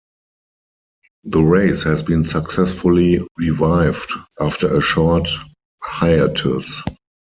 [1.25, 5.29] The race has been successfully revived after a short
[5.83, 6.81] hiatus.